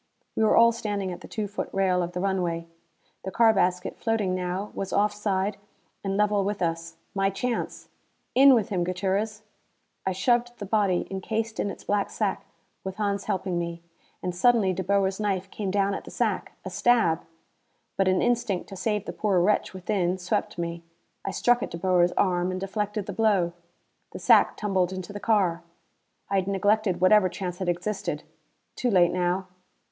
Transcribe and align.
We 0.35 0.41
were 0.43 0.57
all 0.57 0.71
standing 0.71 1.11
at 1.11 1.21
the 1.21 1.27
two 1.27 1.47
foot 1.47 1.69
rail 1.71 2.01
of 2.01 2.13
the 2.13 2.19
runway. 2.19 2.65
The 3.23 3.29
car 3.29 3.53
basket, 3.53 3.95
floating 3.99 4.33
now, 4.33 4.71
was 4.73 4.91
off 4.91 5.13
side 5.13 5.57
and 6.03 6.17
level 6.17 6.43
with 6.43 6.59
us. 6.59 6.95
My 7.13 7.29
chance! 7.29 7.87
"In 8.33 8.55
with 8.55 8.69
him, 8.69 8.83
Gutierrez." 8.83 9.43
I 10.03 10.11
shoved 10.11 10.57
the 10.57 10.65
body, 10.65 11.07
encased 11.11 11.59
in 11.59 11.69
its 11.69 11.83
black 11.83 12.09
sack, 12.09 12.47
with 12.83 12.95
Hans 12.95 13.25
helping 13.25 13.59
me. 13.59 13.83
And 14.23 14.33
suddenly 14.35 14.73
De 14.73 14.83
Boer's 14.83 15.19
knife 15.19 15.51
came 15.51 15.69
down 15.69 15.93
at 15.93 16.03
the 16.03 16.09
sack! 16.09 16.53
A 16.65 16.71
stab. 16.71 17.21
But 17.95 18.07
an 18.07 18.23
instinct 18.23 18.69
to 18.69 18.75
save 18.75 19.05
the 19.05 19.13
poor 19.13 19.39
wretch 19.39 19.71
within 19.71 20.17
swept 20.17 20.57
me. 20.57 20.81
I 21.23 21.29
struck 21.29 21.61
at 21.61 21.69
De 21.69 21.77
Boer's 21.77 22.11
arm 22.13 22.49
and 22.49 22.59
deflected 22.59 23.05
the 23.05 23.13
blow. 23.13 23.53
The 24.13 24.17
sack 24.19 24.57
tumbled 24.57 24.91
into 24.91 25.13
the 25.13 25.19
car. 25.19 25.61
I 26.27 26.37
had 26.37 26.47
neglected 26.47 27.01
whatever 27.01 27.29
chance 27.29 27.59
had 27.59 27.69
existed. 27.69 28.23
Too 28.75 28.89
late 28.89 29.11
now! 29.11 29.45